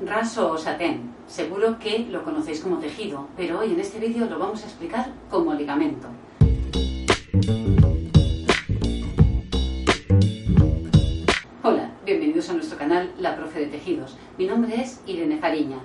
Raso 0.00 0.52
o 0.52 0.58
satén. 0.58 1.10
Seguro 1.26 1.76
que 1.82 2.06
lo 2.06 2.22
conocéis 2.22 2.60
como 2.60 2.78
tejido, 2.78 3.26
pero 3.36 3.58
hoy 3.58 3.72
en 3.72 3.80
este 3.80 3.98
vídeo 3.98 4.30
lo 4.30 4.38
vamos 4.38 4.62
a 4.62 4.66
explicar 4.66 5.10
como 5.28 5.52
ligamento. 5.54 6.06
Hola, 11.64 11.90
bienvenidos 12.06 12.48
a 12.48 12.52
nuestro 12.52 12.78
canal 12.78 13.10
La 13.18 13.34
Profe 13.34 13.58
de 13.58 13.66
Tejidos. 13.66 14.16
Mi 14.38 14.46
nombre 14.46 14.80
es 14.80 15.00
Irene 15.04 15.38
Fariña. 15.38 15.78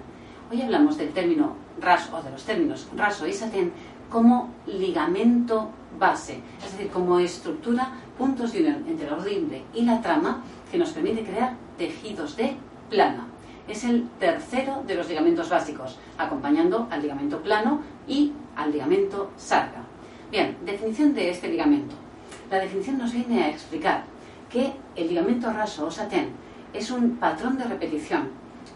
Hoy 0.52 0.62
hablamos 0.62 0.96
del 1.00 1.10
término 1.10 1.56
raso, 1.82 2.16
o 2.16 2.22
de 2.22 2.30
los 2.30 2.44
términos 2.44 2.88
raso 2.96 3.26
y 3.26 3.34
satén 3.34 3.74
como 4.12 4.54
ligamento 4.68 5.72
base, 5.98 6.40
es 6.64 6.72
decir, 6.72 6.92
como 6.92 7.18
estructura, 7.18 7.92
puntos 8.16 8.54
de 8.54 8.60
unión 8.60 8.86
entre 8.88 9.08
la 9.08 9.18
ordimbre 9.18 9.64
y 9.74 9.82
la 9.82 10.02
trama 10.04 10.44
que 10.72 10.78
nos 10.78 10.92
permite 10.92 11.24
crear 11.24 11.56
tejidos 11.80 12.38
de 12.38 12.56
plana. 12.92 13.34
Es 13.68 13.84
el 13.84 14.10
tercero 14.20 14.84
de 14.86 14.96
los 14.96 15.08
ligamentos 15.08 15.50
básicos, 15.50 15.98
acompañando 16.18 16.88
al 16.92 17.02
ligamento 17.02 17.42
plano 17.42 17.82
y 18.08 18.34
al 18.56 18.72
ligamento 18.72 19.32
sarga. 19.38 19.84
Bien, 20.32 20.58
definición 20.66 21.14
de 21.14 21.30
este 21.30 21.48
ligamento. 21.48 21.96
La 22.52 22.60
definición 22.60 22.98
nos 22.98 23.14
viene 23.14 23.44
a 23.44 23.50
explicar 23.50 24.04
que 24.50 24.74
el 24.96 25.08
ligamento 25.08 25.52
raso 25.52 25.88
o 25.88 25.92
satén 25.92 26.30
es 26.74 26.92
un 26.92 27.18
patrón 27.18 27.58
de 27.58 27.64
repetición 27.64 28.30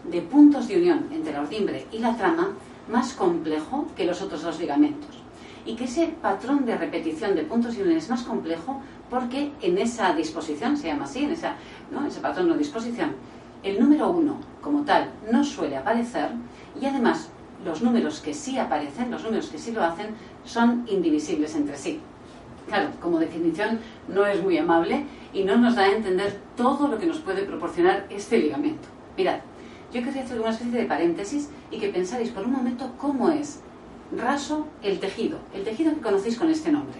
de 0.04 0.22
puntos 0.22 0.68
de 0.68 0.76
unión 0.76 1.08
entre 1.12 1.32
la 1.32 1.40
ordimbre 1.40 1.86
y 1.92 1.98
la 1.98 2.16
trama 2.16 2.50
más 2.88 3.12
complejo 3.12 3.86
que 3.96 4.04
los 4.04 4.22
otros 4.22 4.42
dos 4.42 4.58
ligamentos 4.58 5.18
y 5.68 5.74
que 5.74 5.84
ese 5.84 6.06
patrón 6.22 6.64
de 6.64 6.76
repetición 6.76 7.34
de 7.34 7.42
puntos 7.42 7.76
y 7.76 7.82
uniones 7.82 8.04
es 8.04 8.10
más 8.10 8.22
complejo 8.22 8.80
porque 9.10 9.52
en 9.60 9.76
esa 9.76 10.14
disposición, 10.14 10.76
se 10.76 10.88
llama 10.88 11.04
así, 11.04 11.24
en 11.24 11.32
esa, 11.32 11.56
ese 12.06 12.20
patrón 12.20 12.50
o 12.50 12.56
disposición, 12.56 13.12
el 13.62 13.80
número 13.80 14.10
uno 14.10 14.36
como 14.60 14.84
tal 14.84 15.10
no 15.30 15.44
suele 15.44 15.76
aparecer 15.76 16.30
y 16.80 16.86
además 16.86 17.30
los 17.64 17.82
números 17.82 18.20
que 18.20 18.34
sí 18.34 18.58
aparecen, 18.58 19.10
los 19.10 19.24
números 19.24 19.48
que 19.48 19.58
sí 19.58 19.72
lo 19.72 19.82
hacen, 19.82 20.14
son 20.44 20.84
indivisibles 20.88 21.54
entre 21.56 21.76
sí. 21.76 22.00
Claro, 22.66 22.90
como 23.00 23.18
definición 23.18 23.80
no 24.08 24.26
es 24.26 24.42
muy 24.42 24.58
amable 24.58 25.04
y 25.32 25.42
no 25.42 25.56
nos 25.56 25.74
da 25.74 25.84
a 25.84 25.92
entender 25.92 26.38
todo 26.56 26.88
lo 26.88 26.98
que 26.98 27.06
nos 27.06 27.18
puede 27.18 27.42
proporcionar 27.42 28.06
este 28.10 28.38
ligamento. 28.38 28.88
Mirad, 29.16 29.40
yo 29.92 30.02
querría 30.02 30.22
hacer 30.22 30.40
una 30.40 30.50
especie 30.50 30.80
de 30.80 30.86
paréntesis 30.86 31.48
y 31.70 31.78
que 31.78 31.88
pensáis 31.88 32.30
por 32.30 32.44
un 32.44 32.52
momento 32.52 32.92
cómo 32.98 33.30
es 33.30 33.60
raso 34.16 34.66
el 34.82 35.00
tejido, 35.00 35.38
el 35.54 35.64
tejido 35.64 35.94
que 35.94 36.00
conocéis 36.00 36.38
con 36.38 36.50
este 36.50 36.70
nombre. 36.70 36.98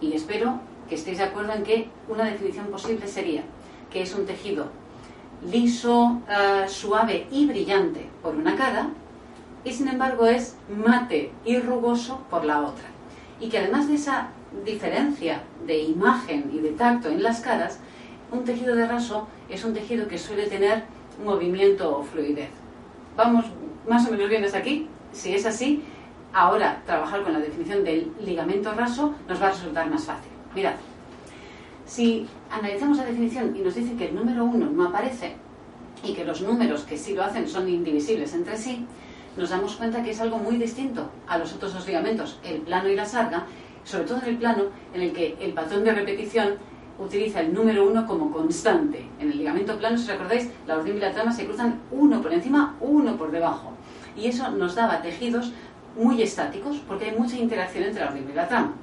Y 0.00 0.12
espero 0.12 0.60
que 0.88 0.94
estéis 0.94 1.18
de 1.18 1.24
acuerdo 1.24 1.54
en 1.54 1.62
que 1.62 1.88
una 2.08 2.24
definición 2.24 2.66
posible 2.66 3.06
sería 3.06 3.42
que 3.90 4.02
es 4.02 4.14
un 4.14 4.26
tejido 4.26 4.66
liso, 5.50 6.20
eh, 6.28 6.68
suave 6.68 7.26
y 7.30 7.46
brillante 7.46 8.08
por 8.22 8.36
una 8.36 8.56
cara 8.56 8.90
y 9.64 9.72
sin 9.72 9.88
embargo 9.88 10.26
es 10.26 10.56
mate 10.68 11.32
y 11.44 11.58
rugoso 11.58 12.20
por 12.30 12.44
la 12.44 12.60
otra. 12.60 12.84
Y 13.40 13.48
que 13.48 13.58
además 13.58 13.88
de 13.88 13.94
esa 13.94 14.28
diferencia 14.64 15.42
de 15.66 15.78
imagen 15.78 16.50
y 16.52 16.58
de 16.58 16.70
tacto 16.70 17.08
en 17.08 17.22
las 17.22 17.40
caras, 17.40 17.78
un 18.30 18.44
tejido 18.44 18.74
de 18.74 18.86
raso 18.86 19.28
es 19.48 19.64
un 19.64 19.74
tejido 19.74 20.08
que 20.08 20.18
suele 20.18 20.46
tener 20.46 20.84
movimiento 21.24 21.98
o 21.98 22.02
fluidez. 22.02 22.50
Vamos 23.16 23.46
más 23.88 24.06
o 24.08 24.10
menos 24.10 24.28
bien 24.28 24.44
hasta 24.44 24.58
aquí. 24.58 24.88
Si 25.12 25.34
es 25.34 25.44
así, 25.44 25.82
ahora 26.32 26.82
trabajar 26.86 27.22
con 27.22 27.32
la 27.32 27.40
definición 27.40 27.84
del 27.84 28.12
ligamento 28.20 28.72
raso 28.72 29.14
nos 29.28 29.40
va 29.40 29.48
a 29.48 29.50
resultar 29.50 29.90
más 29.90 30.04
fácil. 30.04 30.30
Mirad, 30.54 30.74
si 31.86 32.26
analizamos 32.50 32.98
la 32.98 33.04
definición 33.04 33.56
y 33.56 33.60
nos 33.60 33.74
dice 33.74 33.94
que 33.96 34.08
el 34.08 34.14
número 34.14 34.44
1 34.44 34.70
no 34.70 34.88
aparece 34.88 35.34
y 36.04 36.14
que 36.14 36.24
los 36.24 36.40
números 36.42 36.82
que 36.82 36.96
sí 36.96 37.14
lo 37.14 37.22
hacen 37.22 37.48
son 37.48 37.68
indivisibles 37.68 38.34
entre 38.34 38.56
sí, 38.56 38.86
nos 39.36 39.50
damos 39.50 39.76
cuenta 39.76 40.02
que 40.02 40.10
es 40.10 40.20
algo 40.20 40.38
muy 40.38 40.56
distinto 40.56 41.08
a 41.26 41.38
los 41.38 41.54
otros 41.54 41.74
dos 41.74 41.86
ligamentos, 41.86 42.38
el 42.44 42.60
plano 42.60 42.88
y 42.88 42.96
la 42.96 43.06
sarga, 43.06 43.46
sobre 43.84 44.04
todo 44.04 44.20
en 44.22 44.28
el 44.28 44.36
plano 44.36 44.64
en 44.94 45.02
el 45.02 45.12
que 45.12 45.36
el 45.40 45.52
patrón 45.52 45.84
de 45.84 45.92
repetición 45.92 46.54
utiliza 46.98 47.40
el 47.40 47.52
número 47.52 47.88
1 47.88 48.06
como 48.06 48.30
constante. 48.30 49.06
En 49.18 49.30
el 49.30 49.38
ligamento 49.38 49.76
plano, 49.78 49.96
si 49.96 50.08
recordáis, 50.08 50.50
la 50.66 50.76
ordimbre 50.76 51.06
y 51.06 51.08
la 51.08 51.14
trama 51.14 51.32
se 51.32 51.46
cruzan 51.46 51.80
uno 51.90 52.20
por 52.20 52.32
encima, 52.32 52.76
uno 52.80 53.16
por 53.16 53.30
debajo. 53.30 53.72
Y 54.16 54.26
eso 54.26 54.50
nos 54.50 54.74
daba 54.74 55.00
tejidos 55.00 55.52
muy 55.96 56.22
estáticos 56.22 56.76
porque 56.86 57.06
hay 57.06 57.18
mucha 57.18 57.36
interacción 57.36 57.84
entre 57.84 58.04
la 58.04 58.10
ordimbre 58.10 58.32
y 58.32 58.36
la 58.36 58.48
trama. 58.48 58.74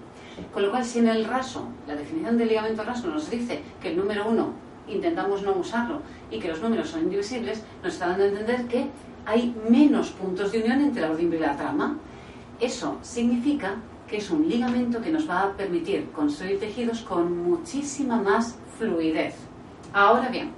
Con 0.53 0.63
lo 0.63 0.71
cual, 0.71 0.83
si 0.85 0.99
en 0.99 1.07
el 1.07 1.25
raso, 1.25 1.67
la 1.87 1.95
definición 1.95 2.37
del 2.37 2.49
ligamento 2.49 2.83
raso 2.83 3.07
nos 3.07 3.29
dice 3.29 3.61
que 3.81 3.89
el 3.89 3.97
número 3.97 4.27
1 4.27 4.69
intentamos 4.87 5.43
no 5.43 5.53
usarlo 5.53 6.01
y 6.31 6.39
que 6.39 6.47
los 6.47 6.61
números 6.61 6.89
son 6.89 7.03
indivisibles, 7.03 7.63
nos 7.83 7.93
está 7.93 8.07
dando 8.07 8.23
a 8.23 8.27
entender 8.27 8.65
que 8.65 8.87
hay 9.25 9.55
menos 9.69 10.09
puntos 10.11 10.51
de 10.51 10.59
unión 10.59 10.81
entre 10.81 11.01
la 11.01 11.11
ordimbre 11.11 11.37
y 11.37 11.41
la 11.41 11.55
trama. 11.55 11.97
Eso 12.59 12.97
significa 13.01 13.75
que 14.07 14.17
es 14.17 14.31
un 14.31 14.49
ligamento 14.49 15.01
que 15.01 15.11
nos 15.11 15.29
va 15.29 15.43
a 15.43 15.51
permitir 15.53 16.09
construir 16.11 16.59
tejidos 16.59 17.01
con 17.01 17.43
muchísima 17.43 18.19
más 18.19 18.57
fluidez. 18.77 19.35
Ahora 19.93 20.29
bien, 20.29 20.51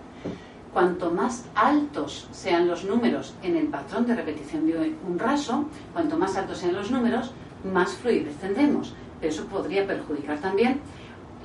cuanto 0.73 1.11
más 1.11 1.45
altos 1.53 2.27
sean 2.31 2.67
los 2.67 2.85
números 2.85 3.35
en 3.43 3.57
el 3.57 3.67
patrón 3.67 4.05
de 4.05 4.15
repetición 4.15 4.65
de 4.65 4.95
un 5.07 5.19
raso, 5.19 5.65
cuanto 5.91 6.17
más 6.17 6.35
altos 6.37 6.59
sean 6.59 6.75
los 6.75 6.91
números, 6.91 7.33
más 7.63 7.93
fluidez 7.93 8.35
tendremos. 8.37 8.93
Pero 9.19 9.33
eso 9.33 9.45
podría 9.45 9.85
perjudicar 9.85 10.39
también 10.39 10.79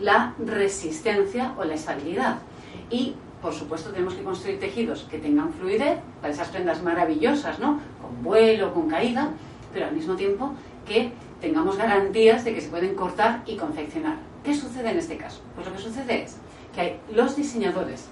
la 0.01 0.35
resistencia 0.39 1.55
o 1.59 1.65
la 1.65 1.75
estabilidad. 1.75 2.39
Y, 2.91 3.15
por 3.43 3.53
supuesto, 3.53 3.91
tenemos 3.91 4.15
que 4.15 4.23
construir 4.23 4.59
tejidos 4.59 5.07
que 5.11 5.19
tengan 5.19 5.53
fluidez, 5.53 5.99
para 6.21 6.33
esas 6.33 6.49
prendas 6.49 6.83
maravillosas, 6.83 7.59
¿no? 7.59 7.81
Con 8.01 8.23
vuelo, 8.23 8.73
con 8.73 8.89
caída, 8.89 9.31
pero 9.73 9.87
al 9.87 9.95
mismo 9.95 10.17
tiempo 10.17 10.53
que 10.87 11.13
tengamos 11.41 11.77
garantías 11.77 12.45
de 12.45 12.55
que 12.55 12.61
se 12.61 12.69
pueden 12.69 12.95
cortar 12.95 13.43
y 13.47 13.57
confeccionar. 13.57 14.17
¿Qué 14.43 14.55
sucede 14.55 14.91
en 14.91 14.99
este 14.99 15.17
caso? 15.17 15.41
Pues 15.55 15.67
lo 15.67 15.75
que 15.75 15.81
sucede 15.81 16.23
es 16.23 16.37
que 16.75 16.99
los 17.13 17.37
diseñadores 17.37 18.07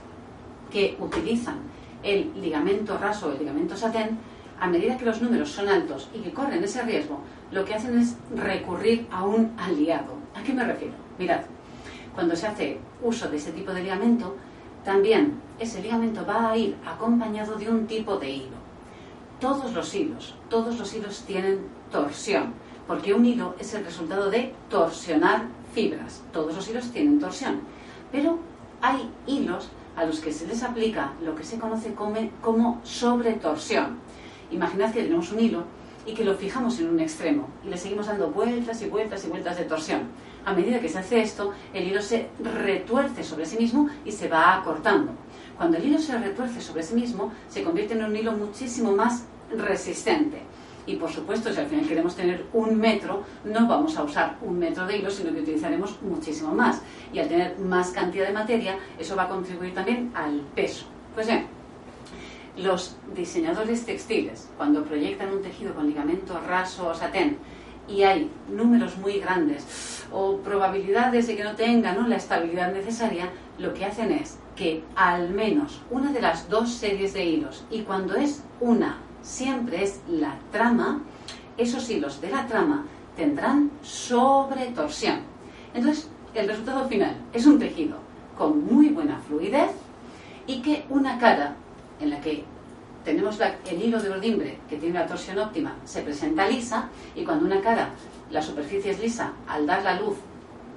que 0.71 0.97
utilizan 0.99 1.57
el 2.03 2.33
ligamento 2.41 2.99
raso 2.99 3.29
o 3.29 3.33
el 3.33 3.39
ligamento 3.39 3.77
satén, 3.77 4.19
a 4.61 4.67
medida 4.67 4.97
que 4.97 5.05
los 5.05 5.21
números 5.21 5.51
son 5.51 5.69
altos 5.69 6.09
y 6.15 6.21
que 6.21 6.33
corren 6.33 6.63
ese 6.63 6.83
riesgo, 6.83 7.19
lo 7.51 7.65
que 7.65 7.75
hacen 7.75 7.99
es 7.99 8.17
recurrir 8.35 9.07
a 9.11 9.25
un 9.25 9.53
aliado. 9.59 10.15
¿A 10.35 10.43
qué 10.43 10.53
me 10.53 10.65
refiero? 10.65 10.95
Mirad, 11.19 11.43
cuando 12.15 12.37
se 12.37 12.47
hace 12.47 12.79
uso 13.03 13.29
de 13.29 13.37
ese 13.37 13.53
tipo 13.53 13.73
de 13.73 13.83
ligamento, 13.83 14.37
también 14.85 15.41
ese 15.59 15.83
ligamento 15.83 16.25
va 16.27 16.51
a 16.51 16.57
ir 16.57 16.77
acompañado 16.87 17.57
de 17.57 17.69
un 17.71 17.87
tipo 17.87 18.17
de 18.17 18.31
hilo. 18.31 18.65
Todos 19.41 19.73
los 19.73 19.95
hilos, 19.95 20.35
todos 20.49 20.79
los 20.79 20.95
hilos 20.95 21.25
tienen 21.27 21.61
torsión, 21.91 22.55
porque 22.87 23.15
un 23.15 23.25
hilo 23.25 23.55
es 23.59 23.75
el 23.75 23.85
resultado 23.85 24.31
de 24.31 24.55
torsionar 24.69 25.45
fibras. 25.73 26.23
Todos 26.33 26.55
los 26.55 26.69
hilos 26.69 26.91
tienen 26.91 27.19
torsión. 27.19 27.61
Pero 28.13 28.39
hay 28.81 29.11
hilos 29.27 29.69
a 29.97 30.05
los 30.05 30.21
que 30.21 30.33
se 30.33 30.47
les 30.47 30.63
aplica 30.63 31.13
lo 31.25 31.35
que 31.35 31.45
se 31.45 31.59
conoce 31.59 31.95
como, 31.95 32.81
sobretorsión. 32.85 33.99
Imaginad 34.55 34.93
que 34.93 35.03
tenemos 35.03 35.33
un 35.33 35.41
hilo 35.41 35.65
y 36.07 36.15
que 36.15 36.25
lo 36.25 36.35
fijamos 36.35 36.79
en 36.79 36.89
un 36.89 37.01
extremo 37.01 37.49
y 37.65 37.69
le 37.69 37.77
seguimos 37.77 38.07
dando 38.07 38.31
vueltas 38.31 38.81
y 38.83 38.89
vueltas 38.89 39.25
y 39.25 39.29
vueltas 39.29 39.59
de 39.59 39.65
torsión. 39.65 40.03
A 40.45 40.53
medida 40.53 40.79
que 40.79 40.89
se 40.89 40.99
hace 40.99 41.21
esto, 41.21 41.53
el 41.73 41.89
hilo 41.89 42.01
se 42.01 42.29
retuerce 42.39 43.25
sobre 43.25 43.47
sí 43.47 43.57
mismo 43.57 43.89
y 44.05 44.13
se 44.13 44.29
va 44.29 44.55
acortando. 44.55 45.13
Cuando 45.57 45.77
el 45.77 45.85
hilo 45.85 45.99
se 45.99 46.17
retuerce 46.17 46.61
sobre 46.61 46.85
sí 46.85 46.95
mismo, 46.95 47.33
se 47.49 47.65
convierte 47.65 47.95
en 47.95 48.05
un 48.05 48.15
hilo 48.15 48.33
muchísimo 48.33 48.93
más 48.93 49.25
resistente. 49.51 50.43
Y 50.87 50.97
por 50.97 51.11
supuesto, 51.11 51.53
si 51.53 51.59
al 51.59 51.67
final 51.67 51.89
queremos 51.89 52.15
tener 52.15 52.45
un 52.53 52.77
metro, 52.77 53.25
no 53.45 53.67
vamos 53.67 53.97
a 53.97 54.05
usar 54.05 54.37
un 54.43 54.59
metro 54.59 54.87
de 54.87 54.99
hilo, 54.99 55.11
sino 55.11 55.33
que 55.33 55.41
utilizaremos 55.41 56.01
muchísimo 56.03 56.55
más. 56.55 56.81
Y 57.13 57.19
al 57.19 57.29
tener 57.29 57.59
más 57.59 57.91
cantidad 57.91 58.27
de 58.27 58.35
materia, 58.35 58.77
eso 58.99 59.17
va 59.17 59.25
a 59.25 59.29
contribuir 59.29 59.75
también 59.75 60.13
al 60.15 60.43
peso. 60.55 60.85
Pues 61.15 61.27
bien, 61.27 61.47
los 62.65 62.97
diseñadores 63.15 63.85
textiles, 63.85 64.49
cuando 64.57 64.85
proyectan 64.85 65.33
un 65.33 65.43
tejido 65.43 65.75
con 65.75 65.87
ligamento 65.87 66.41
raso 66.41 66.89
o 66.89 66.95
satén, 66.95 67.37
y 67.87 68.03
hay 68.03 68.31
números 68.49 68.97
muy 68.97 69.21
grandes 69.21 70.07
o 70.11 70.39
probabilidades 70.39 71.27
de 71.27 71.37
que 71.37 71.45
no 71.45 71.55
tengan 71.55 72.09
la 72.09 72.17
estabilidad 72.17 72.73
necesaria, 72.73 73.31
lo 73.59 73.75
que 73.75 73.85
hacen 73.85 74.11
es 74.11 74.39
que 74.57 74.83
al 74.97 75.31
menos 75.31 75.83
una 75.91 76.11
de 76.11 76.23
las 76.23 76.49
dos 76.49 76.71
series 76.71 77.13
de 77.13 77.25
hilos, 77.25 77.65
y 77.71 77.83
cuando 77.83 78.15
es 78.15 78.43
una, 78.61 78.99
siempre 79.23 79.85
es 79.85 80.01
la 80.09 80.37
trama, 80.51 81.03
esos 81.59 81.89
hilos 81.91 82.21
de 82.21 82.31
la 82.31 82.47
trama 82.47 82.87
tendrán 83.17 83.71
sobretorsión. 83.83 85.21
Entonces, 85.75 86.09
el 86.35 86.49
resultado 86.49 86.89
final 86.89 87.17
es 87.33 87.47
un 87.47 87.59
tejido 87.59 87.99
con 88.37 88.65
muy 88.65 88.89
buena 88.89 89.21
fluidez 89.21 89.71
y 90.47 90.63
que 90.63 90.85
una 90.89 91.19
cara 91.19 91.57
en 92.01 92.11
la 92.11 92.21
que 92.21 92.45
tenemos 93.05 93.39
el 93.41 93.83
hilo 93.83 94.01
de 94.01 94.11
ordimbre 94.11 94.59
que 94.69 94.77
tiene 94.77 94.99
la 94.99 95.07
torsión 95.07 95.39
óptima 95.39 95.77
se 95.85 96.03
presenta 96.03 96.49
lisa 96.49 96.89
y 97.15 97.25
cuando 97.25 97.47
una 97.47 97.61
cara 97.61 97.91
la 98.31 98.43
superficie 98.43 98.93
es 98.93 99.01
lisa 99.01 99.33
al 99.47 99.67
dar 99.67 99.83
la 99.83 100.01
luz 100.01 100.17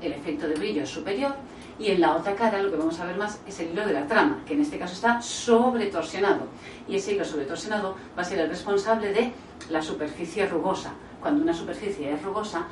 el 0.02 0.14
efecto 0.14 0.48
de 0.48 0.56
brillo 0.56 0.84
es 0.84 0.90
superior 0.90 1.34
y 1.80 1.92
en 1.92 2.02
la 2.02 2.16
otra 2.16 2.36
cara 2.36 2.62
lo 2.62 2.72
que 2.72 2.78
vamos 2.78 3.00
a 3.00 3.06
ver 3.06 3.18
más 3.18 3.40
es 3.48 3.60
el 3.60 3.72
hilo 3.72 3.86
de 3.86 3.94
la 3.94 4.08
trama, 4.08 4.42
que 4.48 4.56
en 4.56 4.62
este 4.62 4.80
caso 4.80 4.94
está 4.94 5.22
sobretorsionado. 5.22 6.48
Y 6.88 6.96
ese 6.96 7.14
hilo 7.14 7.24
sobretorsionado 7.24 7.96
va 8.18 8.24
a 8.24 8.26
ser 8.26 8.40
el 8.40 8.50
responsable 8.50 9.14
de 9.14 9.32
la 9.70 9.82
superficie 9.82 10.48
rugosa. 10.48 10.94
Cuando 11.22 11.44
una 11.44 11.54
superficie 11.54 12.12
es 12.12 12.22
rugosa, 12.24 12.66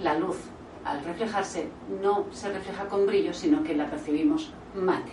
la 0.00 0.18
luz 0.18 0.36
al 0.84 1.04
reflejarse 1.04 1.68
no 2.02 2.26
se 2.32 2.52
refleja 2.52 2.86
con 2.86 3.06
brillo, 3.06 3.32
sino 3.32 3.62
que 3.62 3.76
la 3.76 3.88
percibimos 3.88 4.52
mate. 4.74 5.12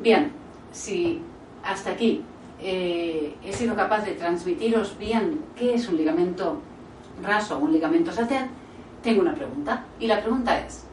Bien, 0.00 0.32
si 0.70 1.22
hasta 1.64 1.90
aquí 1.90 2.22
eh, 2.60 3.34
he 3.44 3.52
sido 3.52 3.74
capaz 3.74 4.04
de 4.04 4.12
transmitiros 4.12 4.96
bien 4.98 5.40
qué 5.56 5.74
es 5.74 5.88
un 5.88 5.96
ligamento 5.96 6.60
raso 7.22 7.56
o 7.56 7.60
un 7.60 7.72
ligamento 7.72 8.12
satén, 8.12 8.48
tengo 9.02 9.22
una 9.22 9.34
pregunta. 9.34 9.84
Y 10.00 10.06
la 10.06 10.20
pregunta 10.20 10.58
es, 10.58 10.84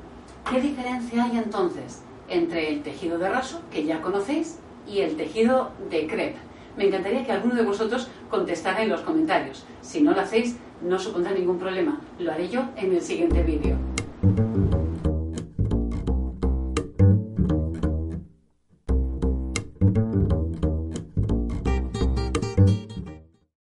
¿Qué 0.49 0.59
diferencia 0.59 1.23
hay 1.23 1.37
entonces 1.37 2.01
entre 2.27 2.69
el 2.69 2.83
tejido 2.83 3.17
de 3.17 3.29
raso, 3.29 3.61
que 3.71 3.85
ya 3.85 4.01
conocéis, 4.01 4.59
y 4.85 4.99
el 4.99 5.15
tejido 5.15 5.71
de 5.89 6.07
crepe? 6.07 6.39
Me 6.75 6.87
encantaría 6.87 7.25
que 7.25 7.31
alguno 7.31 7.55
de 7.55 7.63
vosotros 7.63 8.09
contestara 8.29 8.83
en 8.83 8.89
los 8.89 9.01
comentarios. 9.01 9.65
Si 9.81 10.01
no 10.01 10.11
lo 10.11 10.21
hacéis, 10.21 10.57
no 10.81 10.99
supondrá 10.99 11.31
ningún 11.31 11.57
problema. 11.57 12.01
Lo 12.19 12.31
haré 12.31 12.49
yo 12.49 12.65
en 12.75 12.93
el 12.93 13.01
siguiente 13.01 13.43
vídeo. 13.43 13.77